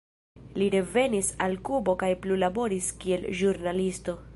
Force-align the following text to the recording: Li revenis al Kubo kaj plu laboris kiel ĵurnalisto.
Li 0.61 0.69
revenis 0.75 1.29
al 1.47 1.55
Kubo 1.69 1.97
kaj 2.05 2.11
plu 2.25 2.41
laboris 2.45 2.89
kiel 3.05 3.33
ĵurnalisto. 3.43 4.23